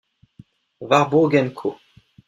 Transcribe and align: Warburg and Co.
Warburg 0.79 1.35
and 1.35 1.53
Co. 1.55 1.77